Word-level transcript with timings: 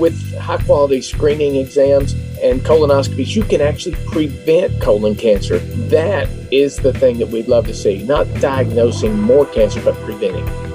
with 0.00 0.36
high 0.38 0.58
quality 0.58 1.00
screening 1.02 1.56
exams 1.56 2.14
and 2.42 2.62
colonoscopies, 2.62 3.36
you 3.36 3.44
can 3.44 3.60
actually 3.60 3.96
prevent 4.06 4.80
colon 4.80 5.14
cancer. 5.14 5.58
That 5.88 6.28
is 6.50 6.76
the 6.76 6.92
thing 6.92 7.18
that 7.18 7.28
we'd 7.28 7.48
love 7.48 7.66
to 7.66 7.74
see, 7.74 8.02
not 8.02 8.32
diagnosing 8.40 9.20
more 9.20 9.46
cancer, 9.46 9.80
but 9.82 9.94
preventing. 9.96 10.69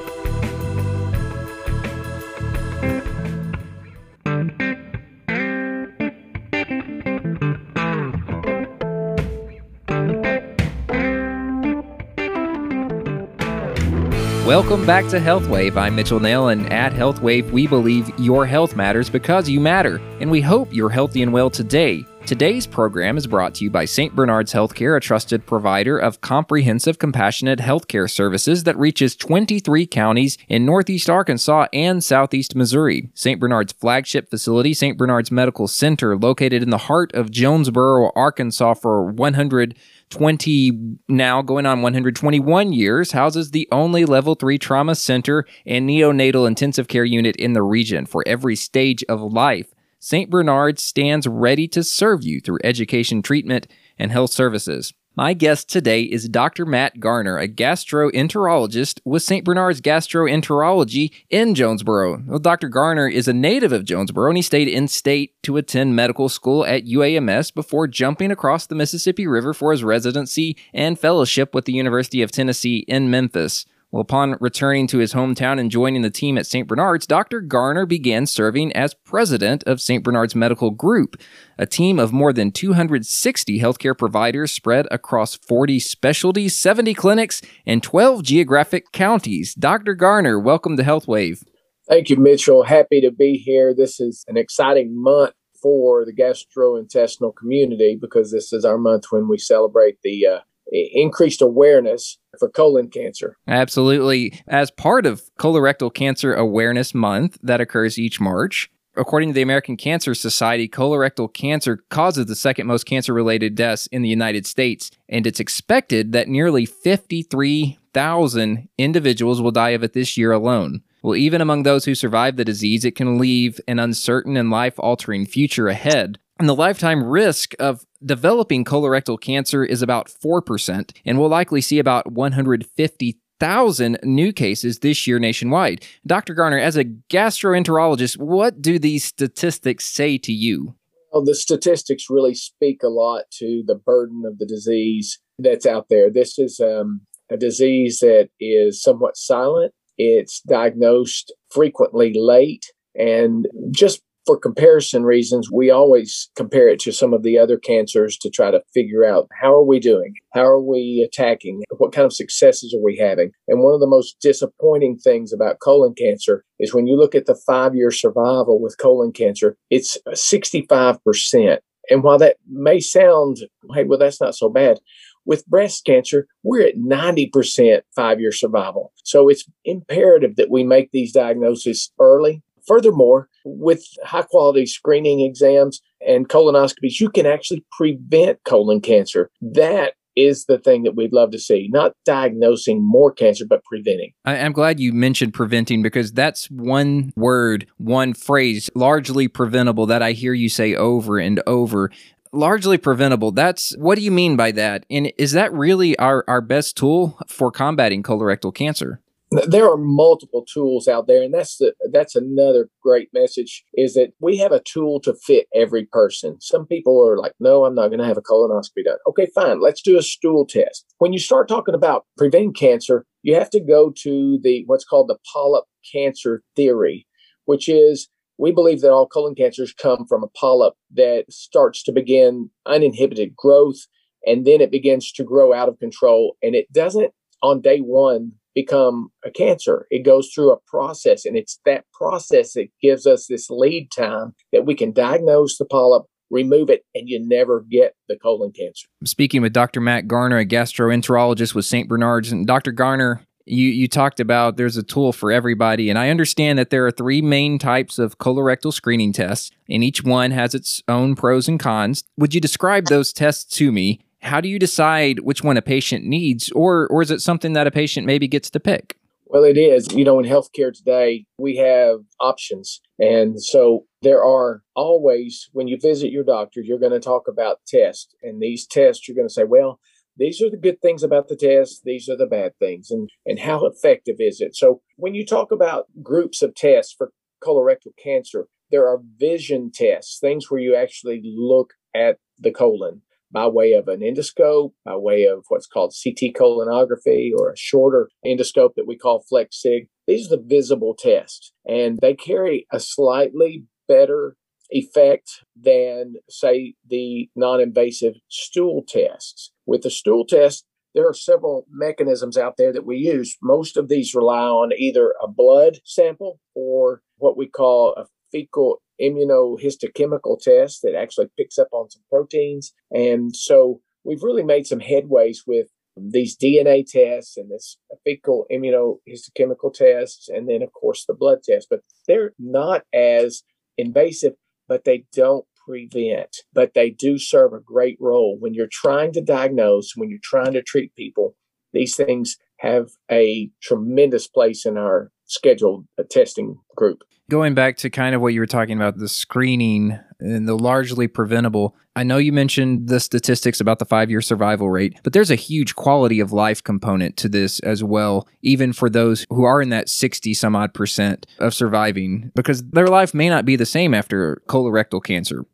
Welcome 14.46 14.86
back 14.86 15.08
to 15.08 15.20
HealthWave. 15.20 15.76
I'm 15.76 15.96
Mitchell 15.96 16.20
Nail, 16.20 16.50
and 16.50 16.72
at 16.72 16.94
HealthWave, 16.94 17.50
we 17.50 17.66
believe 17.66 18.08
your 18.20 18.46
health 18.46 18.76
matters 18.76 19.10
because 19.10 19.50
you 19.50 19.60
matter, 19.60 20.00
and 20.20 20.30
we 20.30 20.40
hope 20.40 20.72
you're 20.72 20.92
healthy 20.92 21.24
and 21.24 21.34
well 21.34 21.50
today. 21.50 22.06
Today's 22.26 22.66
program 22.66 23.18
is 23.18 23.28
brought 23.28 23.54
to 23.54 23.64
you 23.64 23.70
by 23.70 23.86
St. 23.86 24.16
Bernard's 24.16 24.52
Healthcare, 24.52 24.98
a 24.98 25.00
trusted 25.00 25.46
provider 25.46 25.96
of 25.96 26.22
comprehensive, 26.22 26.98
compassionate 26.98 27.60
healthcare 27.60 28.10
services 28.10 28.64
that 28.64 28.76
reaches 28.80 29.16
23 29.16 29.86
counties 29.86 30.36
in 30.48 30.66
Northeast 30.66 31.08
Arkansas 31.08 31.68
and 31.72 32.04
Southeast 32.04 32.56
Missouri. 32.56 33.12
St. 33.14 33.40
Bernard's 33.40 33.74
flagship 33.74 34.28
facility, 34.32 34.74
St. 34.74 34.98
Bernard's 34.98 35.30
Medical 35.30 35.68
Center, 35.68 36.18
located 36.18 36.64
in 36.64 36.72
the 36.72 36.80
heart 36.80 37.14
of 37.14 37.30
Jonesboro, 37.30 38.12
Arkansas 38.16 38.74
for 38.74 39.06
100 39.06 39.78
20 40.10 40.98
now 41.08 41.44
going 41.44 41.66
on 41.68 41.82
121 41.82 42.74
years 42.74 43.12
houses 43.12 43.52
the 43.52 43.68
only 43.72 44.06
level 44.06 44.36
3 44.36 44.58
trauma 44.58 44.96
center 44.96 45.46
and 45.66 45.88
neonatal 45.90 46.48
intensive 46.48 46.88
care 46.88 47.06
unit 47.06 47.36
in 47.36 47.54
the 47.54 47.64
region 47.64 48.06
for 48.08 48.24
every 48.28 48.56
stage 48.56 49.04
of 49.10 49.22
life. 49.22 49.75
St. 50.06 50.30
Bernard 50.30 50.78
stands 50.78 51.26
ready 51.26 51.68
to 51.70 51.84
serve 51.84 52.24
you 52.24 52.40
through 52.40 52.60
education, 52.64 53.24
treatment, 53.24 53.66
and 53.98 54.12
health 54.12 54.30
services. 54.30 54.94
My 55.16 55.34
guest 55.34 55.68
today 55.68 56.04
is 56.04 56.30
Dr. 56.30 56.64
Matt 56.64 57.00
Garner, 57.00 57.40
a 57.40 57.48
gastroenterologist 57.48 59.00
with 59.04 59.24
St. 59.24 59.44
Bernard's 59.44 59.82
Gastroenterology 59.82 61.12
in 61.32 61.56
Jonesboro. 61.56 62.22
Well, 62.28 62.38
Dr. 62.38 62.70
Garner 62.70 63.08
is 63.08 63.28
a 63.28 63.34
native 63.34 63.72
of 63.72 63.84
Jonesboro 63.84 64.30
and 64.30 64.38
he 64.38 64.44
stayed 64.44 64.68
in 64.68 64.88
state 64.88 65.42
to 65.42 65.58
attend 65.58 65.96
medical 65.96 66.30
school 66.30 66.64
at 66.68 66.86
UAMS 66.86 67.52
before 67.52 67.88
jumping 67.88 68.30
across 68.30 68.68
the 68.68 68.76
Mississippi 68.76 69.26
River 69.26 69.56
for 69.56 69.72
his 69.72 69.84
residency 69.84 70.56
and 70.72 71.00
fellowship 71.00 71.56
with 71.56 71.66
the 71.66 71.74
University 71.74 72.22
of 72.22 72.30
Tennessee 72.30 72.86
in 72.88 73.10
Memphis. 73.10 73.66
Well, 73.96 74.02
upon 74.02 74.36
returning 74.42 74.88
to 74.88 74.98
his 74.98 75.14
hometown 75.14 75.58
and 75.58 75.72
joining 75.72 76.02
the 76.02 76.10
team 76.10 76.38
at 76.38 76.46
St. 76.46 76.68
Bernard's, 76.68 77.08
Dr. 77.08 77.40
Garner 77.40 77.86
began 77.86 78.26
serving 78.26 78.74
as 78.74 78.94
president 78.94 79.64
of 79.64 79.80
St. 79.80 80.04
Bernard's 80.04 80.36
Medical 80.36 80.72
Group, 80.72 81.16
a 81.58 81.66
team 81.66 81.98
of 81.98 82.12
more 82.12 82.34
than 82.34 82.52
260 82.52 83.58
healthcare 83.58 83.98
providers 83.98 84.52
spread 84.52 84.86
across 84.92 85.36
40 85.36 85.80
specialties, 85.80 86.58
70 86.58 86.94
clinics, 86.94 87.42
and 87.66 87.82
12 87.82 88.22
geographic 88.24 88.92
counties. 88.92 89.56
Dr. 89.56 89.94
Garner, 89.94 90.38
welcome 90.42 90.76
to 90.76 90.84
HealthWave. 90.84 91.46
Thank 91.88 92.10
you, 92.10 92.18
Mitchell. 92.18 92.64
Happy 92.64 93.00
to 93.00 93.12
be 93.12 93.38
here. 93.38 93.74
This 93.74 94.02
is 94.02 94.26
an 94.28 94.36
exciting 94.36 95.02
month 95.02 95.32
for 95.64 96.04
the 96.04 96.14
gastrointestinal 96.14 97.34
community 97.34 97.98
because 98.02 98.34
this 98.34 98.52
is 98.52 98.66
our 98.66 98.78
month 98.78 99.06
when 99.12 99.30
we 99.30 99.38
celebrate 99.38 100.00
the 100.04 100.28
uh, 100.28 100.40
increased 100.70 101.42
awareness 101.42 102.18
for 102.40 102.50
colon 102.50 102.90
cancer. 102.90 103.38
Absolutely. 103.48 104.42
As 104.48 104.72
part 104.72 105.06
of 105.06 105.24
Colorectal 105.40 105.94
Cancer 105.94 106.34
Awareness 106.34 106.94
Month 106.94 107.38
that 107.42 107.62
occurs 107.62 108.00
each 108.00 108.20
March, 108.20 108.70
according 108.98 109.30
to 109.30 109.34
the 109.34 109.42
American 109.42 109.78
Cancer 109.78 110.16
Society, 110.16 110.68
colorectal 110.68 111.34
cancer 111.34 111.84
causes 111.90 112.26
the 112.26 112.36
second 112.36 112.68
most 112.68 112.86
cancer 112.86 113.14
related 113.14 113.56
deaths 113.56 113.88
in 113.88 114.02
the 114.02 114.10
United 114.10 114.46
States, 114.46 114.92
and 115.10 115.28
it's 115.28 115.40
expected 115.40 116.12
that 116.14 116.28
nearly 116.28 116.66
53,000 116.66 118.70
individuals 118.78 119.42
will 119.42 119.52
die 119.52 119.72
of 119.72 119.84
it 119.84 119.94
this 119.94 120.18
year 120.18 120.32
alone. 120.32 120.82
Well, 121.04 121.16
even 121.16 121.42
among 121.42 121.64
those 121.64 121.86
who 121.86 121.94
survive 121.94 122.36
the 122.36 122.46
disease, 122.46 122.84
it 122.84 122.96
can 122.96 123.20
leave 123.20 123.62
an 123.68 123.78
uncertain 123.78 124.36
and 124.38 124.50
life 124.50 124.80
altering 124.80 125.28
future 125.28 125.68
ahead. 125.68 126.18
And 126.38 126.50
the 126.50 126.56
lifetime 126.56 127.04
risk 127.04 127.54
of 127.60 127.86
developing 128.04 128.66
colorectal 128.66 129.20
cancer 129.20 129.64
is 129.64 129.82
about 129.82 130.08
4%, 130.08 130.92
and 131.06 131.20
we'll 131.20 131.30
likely 131.30 131.62
see 131.62 131.80
about 131.80 132.12
150,000 132.12 134.00
new 134.04 134.34
cases 134.34 134.80
this 134.80 135.08
year 135.08 135.18
nationwide. 135.18 135.86
Dr. 136.06 136.34
Garner, 136.34 136.60
as 136.60 136.76
a 136.76 136.84
gastroenterologist, 136.84 138.18
what 138.18 138.62
do 138.62 138.78
these 138.78 139.06
statistics 139.06 139.86
say 139.86 140.18
to 140.18 140.34
you? 140.34 140.76
Well, 141.14 141.24
the 141.24 141.36
statistics 141.36 142.10
really 142.10 142.36
speak 142.36 142.84
a 142.84 142.90
lot 142.90 143.24
to 143.40 143.64
the 143.66 143.76
burden 143.76 144.24
of 144.26 144.38
the 144.38 144.46
disease 144.46 145.20
that's 145.40 145.66
out 145.66 145.88
there. 145.90 146.12
This 146.12 146.38
is 146.38 146.60
um, 146.60 147.02
a 147.32 147.38
disease 147.38 148.00
that 148.00 148.28
is 148.42 148.84
somewhat 148.84 149.16
silent, 149.16 149.74
it's 149.98 150.42
diagnosed 150.42 151.34
frequently 151.50 152.14
late. 152.14 152.74
And 152.98 153.48
just 153.72 154.02
for 154.26 154.38
comparison 154.38 155.04
reasons, 155.04 155.52
we 155.52 155.70
always 155.70 156.30
compare 156.36 156.68
it 156.68 156.80
to 156.80 156.92
some 156.92 157.14
of 157.14 157.24
the 157.24 157.38
other 157.38 157.58
cancers 157.58 158.18
to 158.18 158.30
try 158.30 158.52
to 158.52 158.62
figure 158.74 159.06
out 159.06 159.28
how 159.40 159.54
are 159.54 159.64
we 159.64 159.80
doing? 159.80 160.14
How 160.34 160.46
are 160.46 160.62
we 160.62 161.08
attacking? 161.08 161.64
What 161.78 161.94
kind 161.94 162.06
of 162.06 162.14
successes 162.14 162.74
are 162.74 162.84
we 162.84 162.98
having? 162.98 163.32
And 163.48 163.62
one 163.62 163.74
of 163.74 163.80
the 163.80 163.88
most 163.88 164.18
disappointing 164.22 164.98
things 164.98 165.32
about 165.32 165.60
colon 165.60 165.94
cancer 165.94 166.44
is 166.60 166.74
when 166.74 166.88
you 166.88 166.98
look 166.98 167.16
at 167.16 167.26
the 167.26 167.40
five 167.46 167.76
year 167.76 167.92
survival 167.92 168.60
with 168.60 168.78
colon 168.80 169.12
cancer, 169.12 169.58
it's 169.70 169.98
65%. 170.10 171.58
And 171.90 172.04
while 172.04 172.18
that 172.18 172.38
may 172.50 172.80
sound, 172.80 173.38
hey, 173.74 173.84
well, 173.84 174.00
that's 174.00 174.20
not 174.20 174.34
so 174.34 174.50
bad, 174.50 174.80
with 175.24 175.46
breast 175.46 175.86
cancer, 175.86 176.28
we're 176.44 176.68
at 176.68 176.76
90% 176.76 177.82
five 177.96 178.20
year 178.20 178.32
survival. 178.32 178.92
So 179.04 179.30
it's 179.30 179.46
imperative 179.64 180.36
that 180.38 180.50
we 180.50 180.64
make 180.64 180.90
these 180.92 181.14
diagnoses 181.14 181.92
early 182.00 182.42
Furthermore, 182.68 183.30
with 183.46 183.86
high 184.04 184.24
quality 184.24 184.66
screening 184.66 185.22
exams 185.22 185.82
and 186.06 186.28
colonoscopies, 186.28 187.00
you 187.00 187.10
can 187.10 187.26
actually 187.26 187.64
prevent 187.72 188.44
colon 188.44 188.82
cancer. 188.82 189.30
That 189.42 189.94
is 190.16 190.46
the 190.46 190.58
thing 190.58 190.84
that 190.84 190.96
we'd 190.96 191.14
love 191.14 191.32
to 191.32 191.40
see, 191.40 191.70
not 191.72 191.94
diagnosing 192.06 192.86
more 192.86 193.12
cancer, 193.12 193.46
but 193.46 193.64
preventing. 193.66 194.14
I, 194.24 194.38
am 194.38 194.54
glad 194.54 194.80
you 194.80 194.94
mentioned 194.94 195.34
preventing 195.34 195.82
because 195.82 196.12
that's 196.12 196.50
one 196.50 197.12
word, 197.16 197.68
one 197.78 198.14
phrase, 198.14 198.70
largely 198.76 199.28
preventable, 199.28 199.86
that 199.88 200.02
I 200.02 200.14
hear 200.14 200.34
you 200.34 200.50
say 200.50 200.74
over 200.76 201.18
and 201.18 201.42
over. 201.46 201.92
Largely 202.32 202.78
preventable. 202.78 203.32
That's 203.32 203.76
what 203.78 203.96
do 203.96 204.02
you 204.02 204.12
mean 204.12 204.36
by 204.36 204.52
that? 204.52 204.86
And 204.90 205.12
is 205.18 205.34
that 205.34 205.54
really 205.54 205.98
our, 206.00 206.24
our 206.28 206.42
best 206.42 206.76
tool 206.76 207.18
for 207.28 207.52
combating 207.52 208.04
colorectal 208.04 208.54
cancer? 208.54 209.02
There 209.48 209.70
are 209.70 209.78
multiple 209.78 210.46
tools 210.52 210.88
out 210.88 211.08
there 211.08 211.24
and 211.24 211.34
that's 211.34 211.58
the 211.58 211.74
that's 211.92 212.16
another 212.16 212.70
great 212.82 213.10
message 213.14 213.64
is 213.74 213.94
that 213.94 214.14
we 214.20 214.38
have 214.38 214.52
a 214.52 214.62
tool 214.62 215.00
to 215.02 215.14
fit 215.14 215.48
every 215.54 215.86
person. 215.86 216.40
Some 216.42 216.66
people 216.66 217.06
are 217.06 217.18
like 217.18 217.34
no 217.40 217.66
i'm 217.66 217.76
not 217.76 217.88
going 217.88 218.00
to 218.00 218.06
have 218.06 218.18
a 218.18 218.22
colonoscopy 218.22 218.84
done. 218.86 218.98
Okay 219.08 219.28
fine 219.34 219.62
let's 219.62 219.82
do 219.82 219.98
a 219.98 220.02
stool 220.02 220.46
test. 220.46 220.86
When 220.98 221.14
you 221.14 221.20
start 221.20 221.48
talking 221.48 221.76
about 221.76 222.06
preventing 222.18 222.54
cancer 222.54 223.06
you 223.24 223.36
have 223.36 223.50
to 223.52 223.60
go 223.60 223.92
to 224.04 224.40
the 224.42 224.64
what's 224.68 224.86
called 224.86 225.08
the 225.08 225.18
polyp 225.32 225.66
cancer 225.92 226.44
theory 226.56 227.08
which 227.46 227.70
is 227.70 228.10
we 228.38 228.52
believe 228.52 228.82
that 228.82 228.92
all 228.92 229.08
colon 229.08 229.36
cancers 229.36 229.74
come 229.74 230.06
from 230.08 230.24
a 230.24 230.28
polyp 230.28 230.74
that 230.94 231.26
starts 231.30 231.84
to 231.84 231.92
begin 231.92 232.50
uninhibited 232.66 233.36
growth 233.36 233.88
and 234.26 234.46
then 234.46 234.62
it 234.62 234.72
begins 234.72 235.12
to 235.12 235.24
grow 235.24 235.54
out 235.54 235.70
of 235.70 235.80
control 235.80 236.36
and 236.42 236.56
it 236.56 236.72
doesn't 236.72 237.12
on 237.42 237.62
day 237.62 237.80
one 237.80 238.34
become 238.56 239.10
a 239.24 239.30
cancer. 239.30 239.86
It 239.92 240.04
goes 240.04 240.32
through 240.34 240.52
a 240.52 240.60
process, 240.66 241.26
and 241.26 241.38
it's 241.38 241.60
that 241.66 241.86
process 241.94 242.54
that 242.54 242.70
gives 242.82 243.06
us 243.06 243.28
this 243.28 243.50
lead 243.50 243.90
time 243.96 244.34
that 244.52 244.66
we 244.66 244.74
can 244.74 244.94
diagnose 244.94 245.58
the 245.58 245.66
polyp, 245.66 246.06
remove 246.32 246.70
it, 246.70 246.84
and 246.96 247.08
you 247.08 247.20
never 247.22 247.64
get 247.70 247.94
the 248.08 248.18
colon 248.18 248.52
cancer. 248.52 248.88
I'm 249.02 249.08
speaking 249.08 249.42
with 249.42 249.54
Dr. 249.54 249.82
Matt 249.82 250.08
Garner, 250.08 250.40
a 250.40 250.46
gastroenterologist 250.46 251.54
with 251.54 251.66
St. 251.66 251.88
Bernard's, 251.88 252.32
and 252.32 252.48
Dr. 252.48 252.72
Garner, 252.72 253.22
you, 253.46 253.68
you 253.68 253.88
talked 253.88 254.20
about 254.20 254.58
there's 254.58 254.78
a 254.78 254.84
tool 254.84 255.14
for 255.14 255.32
everybody, 255.32 255.90
and 255.90 256.00
I 256.00 256.10
understand 256.10 256.58
that 256.58 256.72
there 256.72 256.86
are 256.86 256.92
three 256.92 257.22
main 257.22 257.60
types 257.60 258.00
of 258.00 258.18
colorectal 258.18 258.74
screening 258.74 259.14
tests, 259.14 259.52
and 259.70 259.84
each 259.84 260.04
one 260.04 260.32
has 260.32 260.56
its 260.56 260.82
own 260.88 261.16
pros 261.16 261.48
and 261.48 261.60
cons. 261.60 262.04
Would 262.18 262.34
you 262.34 262.42
describe 262.42 262.86
those 262.86 263.14
tests 263.14 263.46
to 263.58 263.72
me 263.72 264.02
how 264.26 264.42
do 264.42 264.50
you 264.50 264.60
decide 264.60 265.20
which 265.20 265.44
one 265.44 265.58
a 265.58 265.62
patient 265.62 266.04
needs, 266.06 266.52
or 266.52 266.88
or 266.88 267.02
is 267.02 267.12
it 267.12 267.22
something 267.22 267.54
that 267.54 267.68
a 267.68 267.72
patient 267.72 268.06
maybe 268.06 268.28
gets 268.28 268.50
to 268.50 268.60
pick? 268.60 268.98
Well, 269.28 269.44
it 269.44 269.58
is. 269.58 269.92
You 269.92 270.06
know, 270.06 270.20
in 270.20 270.26
healthcare 270.26 270.72
today, 270.72 271.26
we 271.40 271.58
have 271.58 272.02
options. 272.20 272.80
And 273.00 273.42
so 273.42 273.86
there 274.02 274.24
are 274.24 274.62
always, 274.76 275.50
when 275.52 275.68
you 275.68 275.78
visit 275.82 276.12
your 276.12 276.24
doctor, 276.24 276.62
you're 276.62 276.80
going 276.86 276.92
to 276.92 277.00
talk 277.00 277.28
about 277.28 277.60
tests. 277.68 278.14
And 278.22 278.40
these 278.40 278.68
tests, 278.68 279.08
you're 279.08 279.16
going 279.16 279.28
to 279.28 279.34
say, 279.34 279.44
well, 279.44 279.80
these 280.16 280.42
are 280.44 280.50
the 280.52 280.58
good 280.58 280.80
things 280.80 281.02
about 281.02 281.28
the 281.28 281.36
test. 281.36 281.82
These 281.84 282.08
are 282.08 282.16
the 282.16 282.28
bad 282.28 282.54
things. 282.60 282.92
And, 282.92 283.10
and 283.26 283.40
how 283.40 283.66
effective 283.66 284.18
is 284.20 284.42
it? 284.42 284.56
So 284.56 284.82
when 284.96 285.16
you 285.16 285.26
talk 285.26 285.52
about 285.52 285.88
groups 286.04 286.44
of 286.44 286.54
tests 286.54 286.94
for 286.96 287.12
colorectal 287.44 287.94
cancer, 288.02 288.48
There 288.72 288.88
are 288.88 289.00
vision 289.18 289.72
tests, 289.74 290.20
things 290.20 290.50
where 290.50 290.60
you 290.60 290.76
actually 290.76 291.22
look 291.24 291.74
at 291.94 292.18
the 292.38 292.52
colon 292.52 293.02
by 293.36 293.48
way 293.48 293.74
of 293.74 293.90
an 293.90 294.00
endoscope, 294.00 294.72
by 294.86 294.96
way 294.96 295.26
of 295.26 295.44
what's 295.50 295.68
called 295.68 295.94
CT 296.02 296.34
colonography, 296.34 297.32
or 297.38 297.52
a 297.52 297.58
shorter 297.58 298.10
endoscope 298.26 298.76
that 298.78 298.88
we 298.88 298.98
call 298.98 299.26
FlexSig. 299.30 299.90
These 300.08 300.32
are 300.32 300.38
the 300.38 300.44
visible 300.44 300.96
tests, 300.98 301.52
and 301.68 302.00
they 302.02 302.14
carry 302.14 302.66
a 302.72 302.80
slightly 302.80 303.66
better 303.90 304.38
effect 304.70 305.44
than, 305.54 306.16
say, 306.30 306.76
the 306.90 307.30
non 307.36 307.60
invasive 307.60 308.14
stool 308.30 308.86
tests. 308.88 309.52
With 309.66 309.82
the 309.82 309.92
stool 309.92 310.26
test, 310.26 310.64
there 310.94 311.08
are 311.08 311.14
several 311.14 311.66
mechanisms 311.70 312.38
out 312.38 312.56
there 312.58 312.72
that 312.72 312.86
we 312.86 312.96
use. 312.96 313.36
Most 313.44 313.76
of 313.76 313.90
these 313.90 314.16
rely 314.16 314.48
on 314.48 314.72
either 314.78 315.14
a 315.22 315.28
blood 315.28 315.80
sample 315.84 316.40
or 316.56 317.02
what 317.18 317.36
we 317.36 317.50
call 317.50 317.96
a 317.98 318.06
fecal 318.32 318.82
immunohistochemical 319.02 320.40
test 320.40 320.82
that 320.84 320.96
actually 320.96 321.28
picks 321.38 321.58
up 321.58 321.70
on 321.72 321.90
some 321.90 322.04
proteins. 322.10 322.74
And 322.92 323.36
so 323.36 323.82
we've 324.04 324.24
really 324.24 324.44
made 324.44 324.68
some 324.68 324.80
headways 324.80 325.40
with 325.46 325.68
these 325.98 326.38
DNA 326.38 326.86
tests 326.86 327.38
and 327.38 327.50
this 327.50 327.78
fecal 328.04 328.46
immunohistochemical 328.52 329.74
tests, 329.74 330.28
and 330.28 330.50
then, 330.50 330.62
of 330.62 330.74
course, 330.74 331.06
the 331.06 331.14
blood 331.14 331.40
test. 331.44 331.68
But 331.70 331.82
they're 332.08 332.34
not 332.38 332.84
as 332.94 333.44
invasive, 333.78 334.34
but 334.68 334.84
they 334.84 335.06
don't 335.14 335.46
prevent, 335.66 336.38
but 336.54 336.74
they 336.74 336.90
do 336.90 337.18
serve 337.18 337.54
a 337.54 337.60
great 337.60 337.98
role 338.00 338.38
when 338.40 338.54
you're 338.54 338.68
trying 338.72 339.14
to 339.14 339.22
diagnose, 339.22 339.94
when 339.96 340.10
you're 340.10 340.20
trying 340.22 340.54
to 340.54 340.62
treat 340.62 340.94
people. 340.96 341.36
These 341.74 341.96
things 341.96 342.38
have 342.60 342.90
a 343.12 343.50
tremendous 343.62 344.28
place 344.28 344.66
in 344.66 344.78
our 344.78 345.12
scheduled 345.26 345.86
a 345.98 346.04
testing 346.04 346.60
group. 346.76 347.04
Going 347.30 347.56
back 347.56 347.78
to 347.78 347.90
kind 347.90 348.14
of 348.14 348.22
what 348.22 348.34
you 348.34 348.40
were 348.40 348.46
talking 348.46 348.78
about, 348.78 348.98
the 348.98 349.10
screening 349.10 350.00
and 350.20 350.48
the 350.48 350.56
largely 350.56 351.08
preventable, 351.08 351.76
I 351.96 352.04
know 352.04 352.18
you 352.18 352.32
mentioned 352.32 352.88
the 352.88 353.00
statistics 353.00 353.60
about 353.60 353.80
the 353.80 353.86
five 353.86 354.12
year 354.12 354.22
survival 354.22 354.70
rate, 354.70 355.00
but 355.04 355.14
there's 355.14 355.32
a 355.32 355.36
huge 355.36 355.76
quality 355.76 356.20
of 356.20 356.32
life 356.32 356.64
component 356.64 357.18
to 357.18 357.30
this 357.30 357.60
as 357.62 357.84
well, 357.84 358.28
even 358.44 358.74
for 358.74 358.92
those 358.92 359.26
who 359.30 359.44
are 359.44 359.60
in 359.60 359.70
that 359.70 359.90
60 359.90 360.36
some 360.36 360.56
odd 360.56 360.74
percent 360.74 361.26
of 361.40 361.54
surviving, 361.56 362.32
because 362.36 362.64
their 362.70 362.88
life 362.88 363.14
may 363.14 363.30
not 363.30 363.44
be 363.44 363.56
the 363.56 363.66
same 363.66 363.96
after 363.96 364.42
colorectal 364.48 365.04
cancer. 365.04 365.46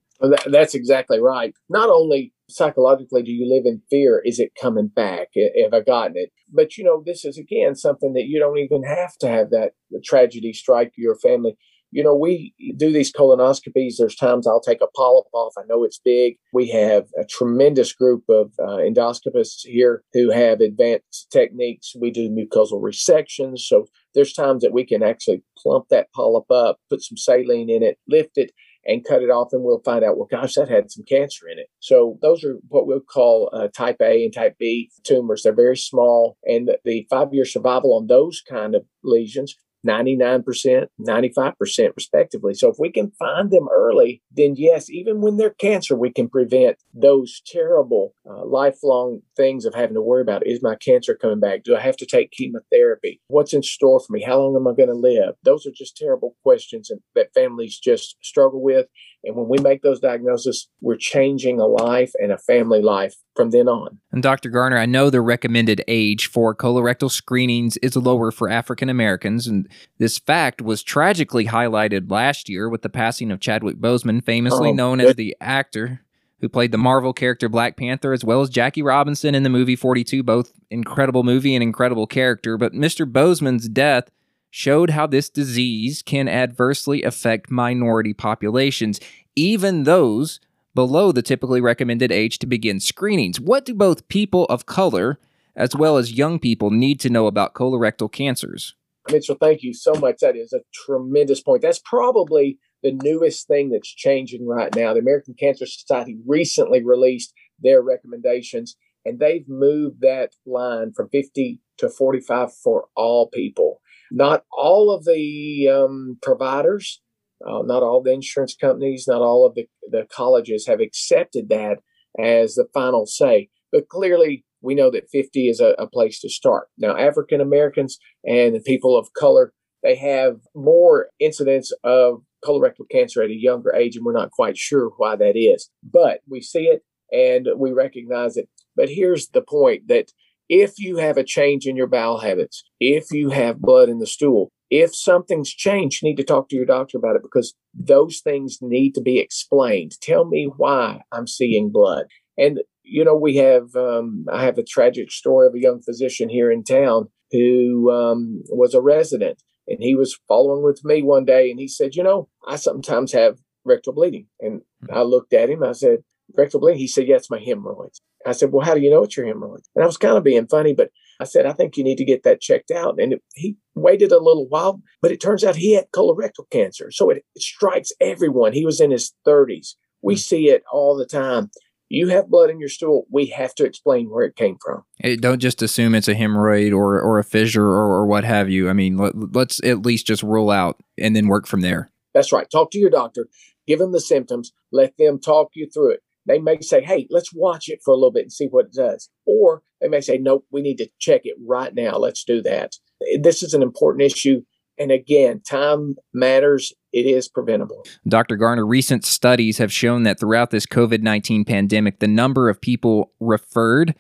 That's 0.46 0.76
exactly 0.76 1.20
right. 1.20 1.54
Not 1.70 1.90
only 1.90 2.34
psychologically 2.52 3.24
do 3.24 3.32
you 3.32 3.48
live 3.52 3.66
in 3.66 3.82
fear, 3.90 4.22
is 4.24 4.40
it 4.40 4.52
coming 4.60 4.88
back? 4.88 5.30
Have 5.62 5.74
I 5.74 5.82
gotten 5.82 6.18
it? 6.18 6.32
But 6.54 6.78
you 6.78 6.84
know, 6.84 7.02
this 7.06 7.26
is 7.26 7.38
again 7.38 7.76
something 7.76 8.14
that 8.14 8.26
you 8.28 8.40
don't 8.40 8.58
even 8.58 8.84
have 8.84 9.18
to 9.20 9.28
have 9.28 9.50
that 9.52 9.72
tragedy 10.04 10.54
strike 10.54 10.94
your 10.98 11.16
family. 11.16 11.58
You 11.94 12.06
know, 12.06 12.16
we 12.16 12.54
do 12.78 12.92
these 12.92 13.12
colonoscopies. 13.12 13.96
There's 13.98 14.16
times 14.16 14.48
I'll 14.48 14.62
take 14.62 14.80
a 14.82 14.88
polyp 14.96 15.26
off. 15.34 15.54
I 15.58 15.64
know 15.68 15.84
it's 15.84 16.00
big. 16.04 16.36
We 16.54 16.70
have 16.70 17.08
a 17.20 17.26
tremendous 17.26 17.92
group 17.92 18.24
of 18.30 18.54
uh, 18.60 18.78
endoscopists 18.78 19.64
here 19.64 20.02
who 20.14 20.32
have 20.32 20.62
advanced 20.62 21.28
techniques. 21.34 21.94
We 22.00 22.10
do 22.10 22.30
mucosal 22.30 22.82
resections. 22.82 23.60
So 23.60 23.88
there's 24.16 24.32
times 24.32 24.64
that 24.64 24.72
we 24.72 24.86
can 24.86 25.04
actually 25.04 25.44
plump 25.62 25.88
that 25.90 26.08
polyp 26.16 26.50
up, 26.50 26.80
put 26.90 27.02
some 27.02 27.18
saline 27.18 27.70
in 27.70 27.84
it, 27.84 27.98
lift 28.08 28.38
it, 28.38 28.52
and 28.86 29.06
cut 29.06 29.22
it 29.22 29.30
off, 29.30 29.50
and 29.52 29.64
we'll 29.64 29.82
find 29.84 30.04
out, 30.04 30.18
well, 30.18 30.28
gosh, 30.30 30.56
that 30.56 30.70
had 30.70 30.92
some 30.92 31.06
cancer 31.06 31.48
in 31.48 31.60
it. 31.60 31.68
So 31.80 32.18
those 32.22 32.44
are 32.44 32.58
what 32.68 32.88
we'll 32.88 33.00
call 33.00 33.50
uh, 33.54 33.68
type 33.68 33.98
A 34.02 34.24
and 34.24 34.34
type 34.34 34.58
B 34.60 34.92
tumors. 35.04 35.44
They're 35.44 35.54
very 35.54 35.78
small, 35.78 36.38
and 36.46 36.72
the 36.84 37.08
five 37.10 37.34
year 37.34 37.46
survival 37.46 37.96
on 37.96 38.08
those 38.08 38.42
kind 38.48 38.76
of 38.76 38.84
lesions 39.04 39.56
99%, 39.88 40.88
95% 41.00 41.90
respectively. 41.96 42.54
So 42.54 42.70
if 42.70 42.76
we 42.80 42.92
can 42.92 43.12
find 43.18 43.50
them 43.50 43.68
early, 43.74 44.22
then 44.34 44.56
yes, 44.56 44.90
even 44.90 45.22
when 45.22 45.38
they're 45.38 45.50
cancer, 45.50 45.96
we 45.96 46.12
can 46.12 46.30
prevent 46.30 46.78
those 46.94 47.42
terrible 47.46 48.14
uh, 48.30 48.46
lifelong 48.46 49.22
things 49.36 49.66
of 49.66 49.74
having 49.74 49.96
to 49.96 50.02
worry 50.02 50.22
about 50.22 50.46
is 50.46 50.64
my 50.64 50.76
cancer 50.76 51.16
coming 51.16 51.40
back? 51.40 51.64
Do 51.64 51.76
I 51.76 51.82
have 51.82 51.98
to 51.98 52.06
take 52.06 52.32
chemotherapy? 52.32 53.22
What's 53.28 53.54
in 53.54 53.64
store 53.64 54.00
for 54.00 54.14
me? 54.14 54.24
How 54.24 54.40
long 54.40 54.56
am 54.56 54.68
I 54.68 54.76
going 54.76 54.90
to 54.90 54.96
live? 54.96 55.36
Those 55.44 55.66
are 55.66 55.72
just 55.76 55.98
terrible 55.98 56.36
questions 56.44 56.92
that 57.16 57.34
families 57.34 57.78
just 57.78 58.16
struggle 58.22 58.62
with. 58.62 58.88
And 59.24 59.36
when 59.36 59.48
we 59.48 59.60
make 59.60 59.84
those 59.84 60.00
diagnoses, 60.00 60.68
we're 60.82 60.98
changing 60.98 61.60
a 61.60 61.66
life 61.66 62.12
and 62.20 62.32
a 62.32 62.38
family 62.38 62.82
life 62.82 63.16
from 63.36 63.52
then 63.52 63.68
on. 63.68 64.00
And 64.12 64.24
Dr. 64.24 64.50
Garner, 64.50 64.78
I 64.78 64.86
know 64.86 65.10
the 65.10 65.22
recommended 65.22 65.84
age 65.88 66.28
for 66.28 66.56
colorectal 66.56 67.12
screenings 67.12 67.78
is 67.78 67.96
lower 67.96 68.32
for 68.32 68.50
African 68.50 68.90
Americans. 68.90 69.46
And 69.46 69.70
this 70.00 70.18
fact 70.18 70.62
was 70.62 70.82
tragically 70.82 71.46
highlighted 71.46 72.12
last 72.12 72.50
year 72.50 72.68
with 72.68 72.82
the 72.82 72.90
passing 72.90 73.32
of 73.32 73.40
Chadwick 73.40 73.78
Famously 74.26 74.70
oh, 74.70 74.74
known 74.74 75.00
as 75.00 75.16
the 75.16 75.36
actor 75.42 76.02
who 76.42 76.50
played 76.50 76.72
the 76.72 76.78
Marvel 76.78 77.14
character 77.14 77.48
Black 77.48 77.78
Panther, 77.78 78.14
as 78.14 78.26
well 78.26 78.42
as 78.42 78.50
Jackie 78.50 78.82
Robinson 78.82 79.36
in 79.36 79.44
the 79.44 79.50
movie 79.50 79.76
42, 79.76 80.24
both 80.24 80.52
incredible 80.70 81.24
movie 81.24 81.54
and 81.56 81.62
incredible 81.62 82.08
character. 82.08 82.58
But 82.58 82.74
Mr. 82.74 83.10
Boseman's 83.10 83.70
death 83.70 84.10
showed 84.50 84.90
how 84.90 85.08
this 85.08 85.30
disease 85.30 86.02
can 86.02 86.28
adversely 86.28 87.04
affect 87.04 87.52
minority 87.52 88.14
populations, 88.14 89.00
even 89.36 89.84
those 89.84 90.40
below 90.74 91.12
the 91.12 91.22
typically 91.22 91.62
recommended 91.62 92.12
age 92.12 92.40
to 92.40 92.48
begin 92.48 92.80
screenings. 92.80 93.40
What 93.40 93.66
do 93.66 93.74
both 93.74 94.08
people 94.08 94.46
of 94.46 94.66
color 94.66 95.20
as 95.56 95.76
well 95.76 95.98
as 95.98 96.14
young 96.14 96.40
people 96.40 96.72
need 96.72 97.00
to 97.02 97.10
know 97.10 97.28
about 97.28 97.54
colorectal 97.54 98.12
cancers? 98.12 98.76
Mitchell, 99.12 99.36
thank 99.40 99.64
you 99.64 99.74
so 99.74 99.94
much. 99.94 100.18
That 100.22 100.36
is 100.36 100.54
a 100.54 100.62
tremendous 100.74 101.42
point. 101.42 101.62
That's 101.62 101.80
probably 101.80 102.60
the 102.84 102.98
newest 103.04 103.48
thing 103.48 103.70
that's 103.70 103.94
changing 103.94 104.48
right 104.48 104.74
now. 104.76 104.94
The 104.94 105.00
American 105.00 105.36
Cancer 105.40 105.66
Society 105.66 106.18
recently 106.26 106.84
released 106.84 107.34
their 107.60 107.82
recommendations, 107.82 108.76
and 109.06 109.20
they've 109.20 109.48
moved 109.48 110.02
that 110.02 110.32
line 110.46 110.94
from 110.94 111.10
50 111.10 111.60
to 111.78 111.90
45 111.90 112.54
for 112.54 112.86
all 112.96 113.30
people. 113.30 113.82
Not 114.12 114.44
all 114.52 114.94
of 114.94 115.06
the 115.06 115.70
um, 115.70 116.18
providers, 116.22 117.02
uh, 117.48 117.62
not 117.64 117.84
all 117.84 118.02
the 118.02 118.14
insurance 118.14 118.56
companies, 118.56 119.06
not 119.08 119.22
all 119.22 119.46
of 119.46 119.56
the, 119.56 119.68
the 119.90 120.06
colleges 120.12 120.68
have 120.68 120.80
accepted 120.80 121.50
that 121.50 121.78
as 122.20 122.56
the 122.56 122.68
final 122.74 123.06
say. 123.06 123.50
But 123.72 123.88
clearly, 123.88 124.46
we 124.62 124.76
know 124.76 124.92
that 124.92 125.10
50 125.10 125.50
is 125.50 125.60
a, 125.60 125.74
a 125.80 125.88
place 125.88 126.20
to 126.22 126.30
start. 126.30 126.68
Now, 126.78 126.96
African 126.96 127.42
Americans 127.42 127.98
and 128.24 128.56
the 128.56 128.60
people 128.60 128.98
of 128.98 129.14
color, 129.14 129.54
they 129.82 129.96
have 129.96 130.38
more 130.54 131.08
incidents 131.20 131.74
of 131.84 132.22
colorectal 132.46 132.90
cancer 132.90 133.22
at 133.22 133.30
a 133.30 133.36
younger 133.40 133.74
age, 133.74 133.96
and 133.96 134.06
we're 134.06 134.14
not 134.14 134.32
quite 134.32 134.58
sure 134.58 134.92
why 134.98 135.16
that 135.16 135.38
is. 135.38 135.70
But 135.84 136.22
we 136.28 136.42
see 136.42 136.64
it 136.64 136.84
and 137.12 137.48
we 137.58 137.72
recognize 137.72 138.38
it. 138.38 138.50
But 138.76 138.90
here's 138.90 139.30
the 139.30 139.42
point 139.42 139.88
that 139.88 140.12
if 140.50 140.80
you 140.80 140.98
have 140.98 141.18
a 141.18 141.24
change 141.24 141.66
in 141.66 141.76
your 141.76 141.88
bowel 141.88 142.20
habits, 142.20 142.64
if 142.80 143.12
you 143.12 143.30
have 143.30 143.62
blood 143.62 143.90
in 143.90 144.00
the 144.00 144.08
stool, 144.08 144.52
if 144.70 144.96
something's 144.96 145.50
changed, 145.50 146.02
you 146.02 146.10
need 146.10 146.18
to 146.18 146.24
talk 146.24 146.50
to 146.50 146.56
your 146.56 146.66
doctor 146.66 146.98
about 146.98 147.16
it 147.16 147.22
because 147.22 147.54
those 147.74 148.22
things 148.22 148.60
need 148.62 148.96
to 148.96 149.02
be 149.02 149.20
explained. 149.20 149.94
Tell 150.02 150.26
me 150.26 150.50
why 150.56 151.02
I'm 151.12 151.28
seeing 151.28 151.72
blood. 151.72 152.06
And, 152.38 152.60
you 152.84 153.04
know, 153.04 153.16
we 153.16 153.36
have, 153.38 153.76
um, 153.76 154.26
I 154.32 154.44
have 154.44 154.58
a 154.58 154.64
tragic 154.64 155.12
story 155.12 155.48
of 155.48 155.56
a 155.56 155.60
young 155.60 155.82
physician 155.82 156.30
here 156.30 156.50
in 156.50 156.64
town 156.64 157.10
who 157.32 157.92
um, 157.92 158.44
was 158.50 158.74
a 158.74 158.82
resident 158.82 159.42
and 159.72 159.84
he 159.84 159.96
was 159.96 160.20
following 160.28 160.64
with 160.64 160.84
me 160.84 161.02
one 161.02 161.26
day 161.26 161.50
and 161.50 161.60
he 161.60 161.68
said, 161.68 161.96
You 161.96 162.04
know, 162.04 162.30
I 162.48 162.56
sometimes 162.56 163.12
have 163.14 163.40
rectal 163.66 163.94
bleeding. 163.94 164.28
And 164.40 164.62
I 164.92 165.02
looked 165.02 165.34
at 165.34 165.50
him, 165.50 165.64
I 165.64 165.72
said, 165.72 166.00
Rectal 166.38 166.60
bleeding? 166.60 166.80
He 166.80 166.88
said, 166.88 167.08
Yeah, 167.08 167.16
it's 167.16 167.30
my 167.30 167.40
hemorrhoids. 167.40 168.02
I 168.26 168.34
said, 168.34 168.52
Well, 168.52 168.66
how 168.66 168.76
do 168.76 168.82
you 168.82 168.90
know 168.90 169.04
it's 169.04 169.18
your 169.18 169.26
hemorrhoids? 169.26 169.70
And 169.76 169.84
I 169.84 169.88
was 169.88 169.98
kind 169.98 170.18
of 170.18 170.24
being 170.24 170.48
funny, 170.48 170.74
but 170.74 170.90
I 171.20 171.24
said, 171.24 171.46
I 171.46 171.54
think 171.54 171.78
you 171.78 171.84
need 171.84 171.98
to 171.98 172.06
get 172.06 172.24
that 172.24 172.42
checked 172.42 172.72
out. 172.72 173.00
And 173.00 173.14
it, 173.14 173.24
he 173.36 173.56
waited 173.76 174.12
a 174.12 174.20
little 174.20 174.48
while, 174.48 174.82
but 175.02 175.12
it 175.12 175.22
turns 175.22 175.44
out 175.44 175.56
he 175.56 175.76
had 175.76 175.92
colorectal 175.96 176.50
cancer. 176.52 176.92
So 176.92 177.10
it, 177.10 177.24
it 177.36 177.42
strikes 177.42 177.92
everyone. 178.02 178.54
He 178.54 178.66
was 178.66 178.82
in 178.82 178.92
his 178.92 179.14
30s. 179.26 179.76
We 180.02 180.16
hmm. 180.16 180.20
see 180.20 180.50
it 180.50 180.64
all 180.72 180.96
the 180.96 181.06
time. 181.06 181.52
You 181.92 182.08
have 182.08 182.30
blood 182.30 182.50
in 182.50 182.62
your 182.62 182.70
stool. 182.70 183.06
We 183.12 183.26
have 183.28 183.54
to 183.56 183.66
explain 183.66 184.10
where 184.10 184.24
it 184.24 184.38
came 184.38 184.58
from. 184.64 184.84
Hey, 185.00 185.18
don't 185.18 185.40
just 185.40 185.62
assume 185.62 185.94
it's 185.94 186.08
a 186.08 186.16
hemorrhoid 186.16 186.72
or, 186.72 187.02
or 187.02 187.20
a 187.20 187.24
fissure 187.24 187.68
or, 187.68 187.96
or 187.96 188.06
what 188.06 188.24
have 188.24 188.50
you. 188.50 188.70
I 188.70 188.74
mean, 188.74 188.96
let, 188.96 189.34
let's 189.34 189.62
at 189.62 189.86
least 189.86 190.08
just 190.08 190.24
rule 190.24 190.50
out 190.50 190.82
and 190.98 191.18
then 191.18 191.28
work 191.28 191.48
from 191.48 191.60
there. 191.60 191.92
That's 192.14 192.32
right. 192.32 192.48
Talk 192.50 192.72
to 192.72 192.80
your 192.80 192.90
doctor, 192.90 193.28
give 193.68 193.80
them 193.80 193.92
the 193.92 194.00
symptoms, 194.00 194.54
let 194.72 194.98
them 194.98 195.20
talk 195.20 195.50
you 195.54 195.68
through 195.70 195.92
it. 195.92 196.00
They 196.26 196.40
may 196.40 196.62
say, 196.62 196.82
hey, 196.82 197.08
let's 197.10 197.34
watch 197.34 197.68
it 197.68 197.82
for 197.84 197.92
a 197.92 197.98
little 197.98 198.12
bit 198.12 198.24
and 198.24 198.32
see 198.32 198.46
what 198.46 198.68
it 198.68 198.74
does. 198.74 199.10
Or 199.26 199.62
they 199.82 199.90
may 199.90 200.00
say, 200.00 200.18
nope, 200.18 200.46
we 200.50 200.62
need 200.62 200.78
to 200.78 200.90
check 200.98 201.22
it 201.26 201.36
right 201.46 201.76
now. 201.76 201.98
Let's 201.98 202.24
do 202.24 202.42
that. 202.44 202.76
This 203.20 203.44
is 203.44 203.54
an 203.54 203.62
important 203.62 204.04
issue. 204.04 204.44
And 204.80 204.92
again, 204.92 205.42
time 205.42 205.96
matters. 206.14 206.72
It 206.94 207.06
is 207.06 207.28
preventable. 207.28 207.86
Dr. 208.08 208.36
Garner, 208.36 208.66
recent 208.66 209.06
studies 209.06 209.58
have 209.60 209.72
shown 209.72 210.04
that 210.04 210.20
throughout 210.20 210.52
this 210.52 210.66
COVID 210.66 211.02
19 211.02 211.46
pandemic, 211.46 212.00
the 212.00 212.08
number 212.08 212.50
of 212.50 212.60
people 212.60 213.12
referred, 213.20 213.96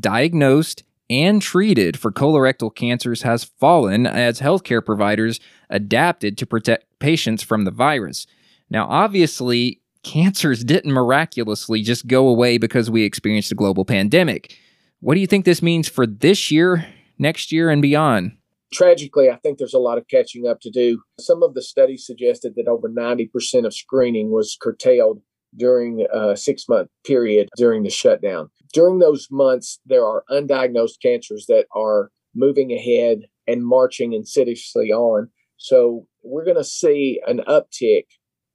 diagnosed, 0.00 0.82
and 1.08 1.42
treated 1.42 1.98
for 1.98 2.10
colorectal 2.10 2.74
cancers 2.74 3.22
has 3.22 3.44
fallen 3.44 4.06
as 4.06 4.40
healthcare 4.40 4.84
providers 4.84 5.40
adapted 5.68 6.38
to 6.38 6.46
protect 6.46 6.86
patients 6.98 7.42
from 7.42 7.64
the 7.64 7.70
virus. 7.70 8.26
Now, 8.70 8.86
obviously, 8.88 9.82
cancers 10.02 10.64
didn't 10.64 10.92
miraculously 10.92 11.82
just 11.82 12.06
go 12.06 12.28
away 12.28 12.58
because 12.58 12.90
we 12.90 13.04
experienced 13.04 13.52
a 13.52 13.56
global 13.56 13.84
pandemic. 13.84 14.58
What 15.00 15.14
do 15.14 15.20
you 15.20 15.26
think 15.26 15.44
this 15.44 15.62
means 15.62 15.88
for 15.88 16.06
this 16.06 16.50
year, 16.50 16.86
next 17.18 17.52
year, 17.52 17.68
and 17.70 17.82
beyond? 17.82 18.32
Tragically, 18.72 19.28
I 19.28 19.36
think 19.36 19.58
there's 19.58 19.74
a 19.74 19.78
lot 19.78 19.98
of 19.98 20.08
catching 20.08 20.46
up 20.46 20.60
to 20.62 20.70
do. 20.70 21.02
Some 21.20 21.42
of 21.42 21.54
the 21.54 21.62
studies 21.62 22.06
suggested 22.06 22.54
that 22.56 22.68
over 22.68 22.88
90% 22.88 23.66
of 23.66 23.74
screening 23.74 24.30
was 24.30 24.56
curtailed 24.60 25.20
during 25.56 26.06
a 26.12 26.36
six 26.36 26.68
month 26.68 26.88
period 27.04 27.48
during 27.56 27.82
the 27.82 27.90
shutdown. 27.90 28.48
During 28.72 28.98
those 28.98 29.28
months, 29.30 29.78
there 29.84 30.04
are 30.06 30.24
undiagnosed 30.30 31.02
cancers 31.02 31.44
that 31.48 31.66
are 31.76 32.10
moving 32.34 32.72
ahead 32.72 33.26
and 33.46 33.66
marching 33.66 34.14
insidiously 34.14 34.90
on. 34.90 35.28
So 35.58 36.06
we're 36.22 36.44
going 36.44 36.56
to 36.56 36.64
see 36.64 37.20
an 37.26 37.42
uptick 37.46 38.04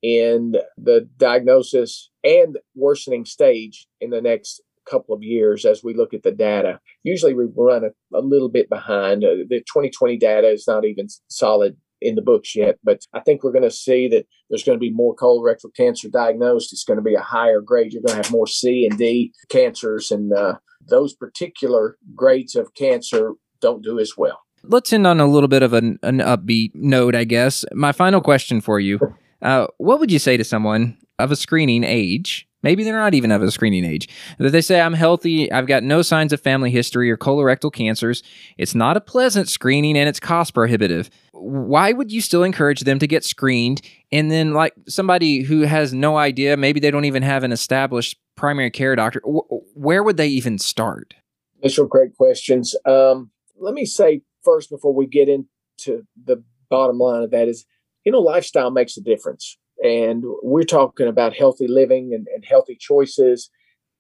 in 0.02 0.56
the 0.78 1.08
diagnosis 1.18 2.10
and 2.24 2.58
worsening 2.76 3.26
stage 3.26 3.88
in 4.00 4.10
the 4.10 4.22
next 4.22 4.62
couple 4.90 5.16
of 5.16 5.24
years 5.24 5.66
as 5.66 5.84
we 5.84 5.94
look 5.94 6.14
at 6.14 6.24
the 6.24 6.32
data. 6.32 6.80
Usually 7.04 7.34
we 7.34 7.46
run 7.56 7.84
a, 7.84 8.18
a 8.18 8.22
little 8.22 8.50
bit 8.50 8.70
behind. 8.70 9.24
Uh, 9.24 9.44
the 9.50 9.60
2020 9.60 10.18
data 10.18 10.50
is 10.50 10.66
not 10.68 10.86
even 10.86 11.08
solid 11.30 11.78
in 12.02 12.16
the 12.16 12.22
books 12.22 12.56
yet, 12.56 12.78
but 12.84 13.02
I 13.14 13.22
think 13.22 13.44
we're 13.44 13.52
going 13.52 13.64
to 13.64 13.72
see 13.72 14.08
that 14.10 14.26
there's 14.50 14.64
going 14.64 14.78
to 14.78 14.80
be 14.80 14.92
more 14.92 15.16
colorectal 15.16 15.74
cancer 15.76 16.10
diagnosed. 16.10 16.72
It's 16.72 16.84
going 16.84 16.98
to 16.98 17.04
be 17.04 17.16
a 17.16 17.22
higher 17.22 17.62
grade. 17.62 17.92
You're 17.92 18.04
going 18.04 18.22
to 18.22 18.24
have 18.24 18.32
more 18.32 18.48
C 18.48 18.88
and 18.90 18.98
D 18.98 19.34
cancers, 19.50 20.12
and 20.12 20.32
uh, 20.32 20.56
those 20.88 21.14
particular 21.14 21.98
grades 22.16 22.56
of 22.56 22.74
cancer 22.76 23.34
don't 23.62 23.84
do 23.84 24.00
as 24.00 24.14
well. 24.16 24.42
Let's 24.64 24.92
end 24.92 25.08
on 25.08 25.20
a 25.20 25.28
little 25.28 25.48
bit 25.48 25.64
of 25.64 25.74
an, 25.74 26.00
an 26.04 26.20
upbeat 26.20 26.72
note, 26.76 27.16
I 27.16 27.24
guess. 27.24 27.66
My 27.74 27.92
final 27.92 28.22
question 28.22 28.62
for 28.62 28.80
you 28.80 29.00
uh, 29.42 29.68
What 29.78 30.00
would 30.00 30.12
you 30.12 30.20
say 30.20 30.38
to 30.38 30.44
someone 30.44 30.98
of 31.20 31.32
a 31.32 31.36
screening 31.36 31.84
age 31.84 32.47
Maybe 32.64 32.84
they're 32.84 32.98
not 32.98 33.14
even 33.14 33.32
of 33.32 33.42
a 33.42 33.52
screening 33.52 33.86
age. 33.86 34.10
But 34.38 34.52
they 34.52 34.62
say, 34.62 34.82
I'm 34.82 34.94
healthy, 34.94 35.52
I've 35.52 35.68
got 35.68 35.84
no 35.84 36.02
signs 36.02 36.34
of 36.34 36.42
family 36.42 36.72
history 36.72 37.12
or 37.12 37.18
colorectal 37.18 37.72
cancers. 37.72 38.24
It's 38.58 38.74
not 38.74 38.98
a 38.98 39.02
pleasant 39.02 39.48
screening 39.50 39.98
and 39.98 40.10
it's 40.10 40.20
cost 40.20 40.54
prohibitive. 40.54 41.10
Why 41.34 41.92
would 41.92 42.12
you 42.12 42.22
still 42.22 42.44
encourage 42.44 42.82
them 42.82 43.00
to 43.00 43.08
get 43.08 43.24
screened? 43.24 43.82
And 44.12 44.32
then, 44.32 44.54
like 44.54 44.74
somebody 44.88 45.44
who 45.44 45.62
has 45.62 45.94
no 45.94 46.18
idea, 46.18 46.58
maybe 46.58 46.80
they 46.80 46.92
don't 46.92 47.06
even 47.06 47.24
have 47.24 47.44
an 47.44 47.52
established 47.52 48.18
primary 48.36 48.72
care 48.72 48.96
doctor, 48.96 49.22
where 49.22 50.04
would 50.04 50.18
they 50.18 50.28
even 50.28 50.58
start? 50.58 51.14
These 51.62 51.78
are 51.78 51.86
great 51.86 52.16
questions. 52.16 52.76
Um, 52.86 53.32
let 53.60 53.74
me 53.74 53.86
say 53.86 54.22
first, 54.44 54.70
before 54.70 54.94
we 54.94 55.08
get 55.08 55.28
into 55.28 56.06
the 56.22 56.44
bottom 56.70 56.98
line 56.98 57.24
of 57.24 57.32
that, 57.32 57.48
is 57.48 57.66
you 58.08 58.12
know, 58.12 58.22
lifestyle 58.22 58.72
makes 58.72 58.96
a 58.96 59.02
difference 59.02 59.58
and 59.84 60.24
we're 60.44 60.64
talking 60.64 61.08
about 61.08 61.36
healthy 61.36 61.68
living 61.68 62.12
and, 62.14 62.28
and 62.34 62.44
healthy 62.46 62.78
choices. 62.80 63.50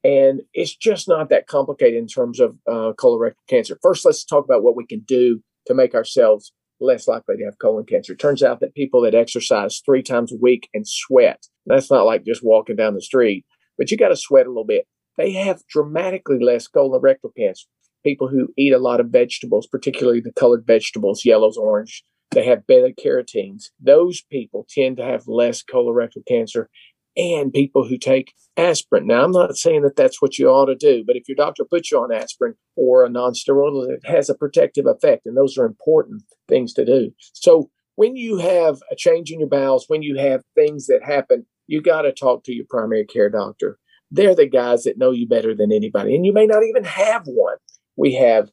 And 0.04 0.42
it's 0.54 0.76
just 0.76 1.08
not 1.08 1.30
that 1.30 1.48
complicated 1.48 2.00
in 2.00 2.08
terms 2.08 2.40
of 2.40 2.56
uh, 2.68 2.94
colorectal 2.98 3.34
cancer. 3.50 3.78
First, 3.82 4.06
let's 4.06 4.24
talk 4.24 4.46
about 4.46 4.64
what 4.64 4.76
we 4.76 4.86
can 4.86 5.02
do 5.02 5.42
to 5.66 5.74
make 5.74 5.94
ourselves 5.94 6.54
less 6.80 7.08
likely 7.08 7.38
to 7.38 7.46
have 7.46 7.60
colon 7.60 7.86
cancer. 7.86 8.14
It 8.14 8.20
turns 8.20 8.44
out 8.44 8.60
that 8.60 8.76
people 8.76 9.02
that 9.02 9.16
exercise 9.16 9.82
three 9.84 10.04
times 10.04 10.32
a 10.32 10.38
week 10.38 10.70
and 10.74 10.88
sweat, 10.88 11.48
that's 11.66 11.92
not 11.92 12.06
like 12.06 12.26
just 12.26 12.44
walking 12.44 12.76
down 12.76 12.94
the 12.94 13.02
street, 13.02 13.46
but 13.78 13.92
you 13.92 13.98
got 13.98 14.10
to 14.10 14.16
sweat 14.16 14.46
a 14.46 14.50
little 14.50 14.66
bit. 14.66 14.86
They 15.18 15.32
have 15.34 15.66
dramatically 15.68 16.38
less 16.40 16.68
colorectal 16.68 17.32
cancer. 17.36 17.66
People 18.04 18.28
who 18.28 18.50
eat 18.58 18.74
a 18.74 18.80
lot 18.80 19.00
of 19.00 19.08
vegetables, 19.08 19.68
particularly 19.68 20.22
the 20.22 20.32
colored 20.32 20.66
vegetables, 20.66 21.26
yellows, 21.26 21.58
orange, 21.58 22.04
they 22.32 22.46
have 22.46 22.68
beta 22.68 22.94
carotenes. 22.94 23.72
Those 23.80 24.22
people 24.22 24.66
tend 24.70 24.98
to 24.98 25.04
have 25.04 25.28
less 25.28 25.64
colorectal 25.64 26.26
cancer 26.28 26.70
and 27.18 27.52
people 27.52 27.88
who 27.88 27.98
take 27.98 28.34
aspirin. 28.56 29.08
Now, 29.08 29.24
I'm 29.24 29.32
not 29.32 29.58
saying 29.58 29.82
that 29.82 29.96
that's 29.96 30.22
what 30.22 30.38
you 30.38 30.48
ought 30.50 30.68
to 30.68 30.76
do, 30.76 31.04
but 31.06 31.16
if 31.16 31.28
your 31.28 31.36
doctor 31.36 31.66
puts 31.66 31.92
you 31.92 31.98
on 31.98 32.14
aspirin 32.14 32.54
or 32.76 33.04
a 33.04 33.10
nonsteroidal, 33.10 33.90
it 33.90 34.06
has 34.06 34.30
a 34.30 34.36
protective 34.36 34.86
effect, 34.86 35.26
and 35.26 35.36
those 35.36 35.58
are 35.58 35.66
important 35.66 36.24
things 36.48 36.74
to 36.74 36.86
do. 36.86 37.12
So, 37.34 37.70
when 37.96 38.16
you 38.16 38.38
have 38.38 38.78
a 38.92 38.96
change 38.96 39.32
in 39.32 39.40
your 39.40 39.50
bowels, 39.50 39.86
when 39.88 40.04
you 40.04 40.20
have 40.20 40.44
things 40.54 40.86
that 40.86 41.04
happen, 41.04 41.48
you 41.66 41.82
got 41.82 42.04
to 42.04 42.14
talk 42.14 42.44
to 42.44 42.54
your 42.54 42.66
primary 42.70 43.06
care 43.06 43.30
doctor. 43.30 43.80
They're 44.12 44.36
the 44.36 44.46
guys 44.46 44.84
that 44.84 45.00
know 45.00 45.10
you 45.10 45.28
better 45.28 45.56
than 45.56 45.72
anybody, 45.72 46.16
and 46.16 46.24
you 46.24 46.32
may 46.32 46.46
not 46.46 46.64
even 46.64 46.84
have 46.84 47.24
one. 47.26 47.58
We 47.96 48.14
have 48.14 48.52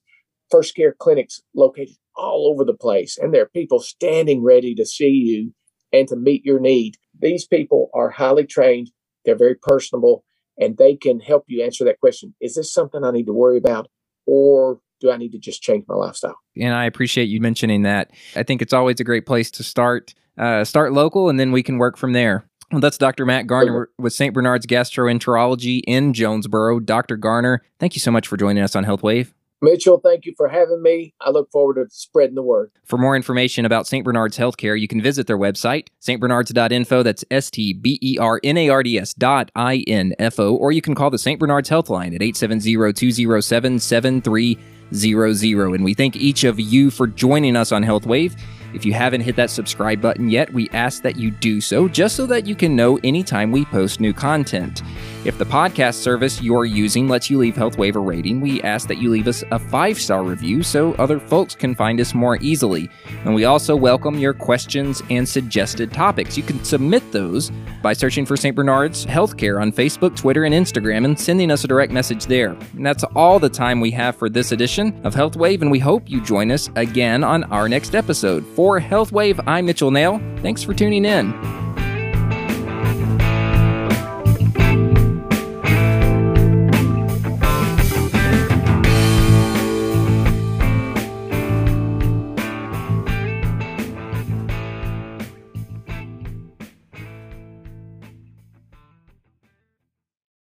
first 0.55 0.77
care 0.77 0.95
clinics 0.97 1.41
located 1.55 1.97
all 2.17 2.49
over 2.53 2.65
the 2.65 2.77
place, 2.77 3.19
and 3.19 3.35
there 3.35 3.43
are 3.43 3.51
people 3.53 3.81
standing 3.81 4.43
ready 4.43 4.75
to 4.77 4.87
see 4.87 5.09
you 5.09 5.53
and 5.93 6.07
to 6.07 6.17
meet 6.17 6.45
your 6.45 6.61
need. 6.61 6.97
These 7.19 7.47
people 7.47 7.91
are 7.93 8.11
highly 8.11 8.45
trained, 8.45 8.91
they're 9.25 9.37
very 9.37 9.57
personable, 9.57 10.25
and 10.57 10.77
they 10.77 10.95
can 10.95 11.19
help 11.19 11.45
you 11.49 11.65
answer 11.65 11.85
that 11.85 11.99
question 11.99 12.35
Is 12.41 12.55
this 12.55 12.73
something 12.73 13.03
I 13.03 13.11
need 13.11 13.27
to 13.27 13.33
worry 13.33 13.59
about? 13.59 13.89
Or 14.27 14.79
do 15.01 15.11
I 15.11 15.17
need 15.17 15.33
to 15.33 15.39
just 15.39 15.61
change 15.61 15.85
my 15.89 15.97
lifestyle? 15.97 16.37
And 16.57 16.73
I 16.73 16.85
appreciate 16.85 17.25
you 17.25 17.41
mentioning 17.41 17.83
that. 17.83 18.13
I 18.37 18.43
think 18.43 18.63
it's 18.63 18.73
always 18.73 19.01
a 19.01 19.05
great 19.05 19.27
place 19.27 19.51
to 19.53 19.65
start. 19.65 20.15
Uh, 20.39 20.65
start 20.65 20.93
local, 20.93 21.29
and 21.29 21.39
then 21.39 21.53
we 21.53 21.63
can 21.63 21.79
work 21.79 21.97
from 21.97 22.13
there. 22.13 22.45
Well, 22.71 22.81
that's 22.81 22.99
Dr. 22.99 23.27
Matt 23.27 23.47
Garner 23.47 23.91
with 23.99 24.13
St. 24.13 24.33
Bernard's 24.33 24.67
Gastroenterology 24.67 25.83
in 25.87 26.13
Jonesboro. 26.13 26.81
Dr. 26.81 27.17
Garner, 27.17 27.63
thank 27.79 27.95
you 27.95 28.01
so 28.01 28.11
much 28.11 28.27
for 28.27 28.37
joining 28.37 28.63
us 28.63 28.75
on 28.75 28.85
Health 28.85 29.03
Wave. 29.03 29.35
Mitchell, 29.63 29.99
thank 29.99 30.27
you 30.27 30.35
for 30.37 30.49
having 30.49 30.83
me. 30.83 31.15
I 31.21 31.31
look 31.31 31.51
forward 31.51 31.77
to 31.77 31.87
spreading 31.91 32.35
the 32.35 32.43
word. 32.43 32.71
For 32.85 32.99
more 32.99 33.17
information 33.17 33.65
about 33.65 33.87
St. 33.87 34.05
Bernard's 34.05 34.37
Healthcare, 34.37 34.79
you 34.79 34.87
can 34.87 35.01
visit 35.01 35.27
their 35.27 35.39
website, 35.39 35.89
stbernards.info. 36.03 37.03
That's 37.03 37.25
S 37.31 37.51
T 37.51 37.73
B 37.73 37.99
E 38.03 38.19
R 38.19 38.41
N 38.45 38.59
A 38.59 38.69
R 38.69 38.83
D 38.83 38.99
S 38.99 39.15
dot 39.15 39.51
I 39.57 39.79
N 39.87 40.15
F 40.19 40.39
O, 40.39 40.55
or 40.55 40.73
you 40.73 40.83
can 40.83 40.95
call 40.95 41.11
the 41.11 41.19
St. 41.19 41.41
Bernard's 41.41 41.71
Healthline 41.71 42.15
at 42.15 42.23
870 42.23 42.93
207 42.93 43.79
7300. 43.79 45.67
And 45.75 45.85
we 45.85 45.95
thank 45.95 46.17
each 46.17 46.45
of 46.45 46.61
you 46.61 46.91
for 46.91 47.07
joining 47.07 47.57
us 47.57 47.73
on 47.73 47.83
Health 47.83 48.07
Wave. 48.07 48.37
If 48.75 48.85
you 48.85 48.93
haven't 48.93 49.21
hit 49.21 49.37
that 49.37 49.51
subscribe 49.51 50.01
button 50.01 50.29
yet, 50.29 50.53
we 50.53 50.69
ask 50.71 51.03
that 51.03 51.17
you 51.17 51.31
do 51.31 51.61
so 51.61 51.89
just 51.89 52.17
so 52.17 52.27
that 52.27 52.47
you 52.47 52.55
can 52.55 52.75
know 52.75 52.99
anytime 53.05 53.53
we 53.53 53.65
post 53.67 54.01
new 54.01 54.13
content. 54.13 54.83
If 55.25 55.39
the 55.39 55.47
podcast 55.47 55.95
service 55.95 56.43
you're 56.43 56.67
using 56.67 57.09
lets 57.09 57.31
you 57.31 57.39
leave 57.39 57.57
Health 57.57 57.79
Wave 57.79 57.97
a 57.97 58.01
rating, 58.01 58.41
we 58.41 58.61
ask 58.63 58.89
that 58.89 58.99
you 58.99 59.11
leave 59.11 59.27
us 59.27 59.43
a 59.53 59.59
five 59.59 59.99
star 59.99 60.23
review 60.23 60.63
so 60.63 60.93
other 60.95 61.19
folks 61.19 61.55
can 61.55 61.75
find 61.75 62.01
us 62.01 62.13
more 62.13 62.37
easily. 62.43 62.91
And 63.25 63.35
we 63.35 63.45
also 63.45 63.75
welcome 63.75 64.19
your 64.19 64.35
questions 64.35 65.03
and 65.09 65.27
suggested 65.27 65.93
topics. 65.93 66.37
You 66.37 66.43
can 66.43 66.63
submit 66.63 67.11
those 67.13 67.51
by 67.83 67.93
searching 67.93 68.27
for 68.27 68.37
St. 68.37 68.55
Bernard's 68.55 69.07
Healthcare 69.07 69.63
on 69.63 69.73
Facebook, 69.73 70.17
Twitter, 70.17 70.45
and 70.45 70.55
Instagram 70.55 71.05
and 71.05 71.19
sending 71.19 71.51
us 71.51 71.65
a 71.65 71.69
direct 71.69 71.93
message 71.93 72.27
there. 72.27 72.51
And 72.75 72.85
that's 72.85 73.05
all 73.15 73.39
the 73.39 73.49
time 73.49 73.81
we 73.81 73.93
have 73.93 74.17
for 74.17 74.29
this 74.29 74.53
edition 74.53 75.01
of 75.05 75.15
Health 75.15 75.37
Wave, 75.37 75.63
and 75.63 75.71
we 75.71 75.79
hope 75.79 76.11
you 76.11 76.21
join 76.21 76.51
us 76.51 76.69
again 76.77 77.25
on 77.25 77.45
our 77.45 77.69
next 77.69 77.95
episode. 77.95 78.45
For 78.49 78.64
Health 78.65 79.13
Wave, 79.13 79.39
I'm 79.47 79.67
Mitchell 79.67 79.91
Nail. 79.91 80.21
Thanks 80.39 80.63
for 80.63 80.73
tuning 80.73 81.05
in. 81.05 81.64